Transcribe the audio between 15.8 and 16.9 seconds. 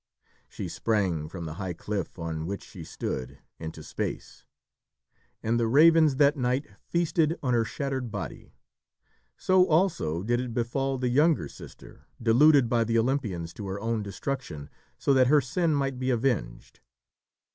be avenged.